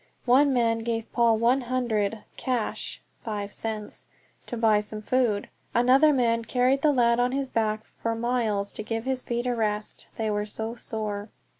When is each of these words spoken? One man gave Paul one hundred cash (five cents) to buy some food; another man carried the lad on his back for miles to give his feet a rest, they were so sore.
One 0.25 0.51
man 0.51 0.79
gave 0.79 1.11
Paul 1.13 1.37
one 1.37 1.61
hundred 1.61 2.23
cash 2.35 3.03
(five 3.23 3.53
cents) 3.53 4.07
to 4.47 4.57
buy 4.57 4.79
some 4.79 5.03
food; 5.03 5.47
another 5.75 6.11
man 6.11 6.43
carried 6.43 6.81
the 6.81 6.91
lad 6.91 7.19
on 7.19 7.33
his 7.33 7.47
back 7.47 7.83
for 7.83 8.15
miles 8.15 8.71
to 8.71 8.81
give 8.81 9.05
his 9.05 9.23
feet 9.23 9.45
a 9.45 9.53
rest, 9.53 10.07
they 10.17 10.31
were 10.31 10.47
so 10.47 10.73
sore. 10.73 11.29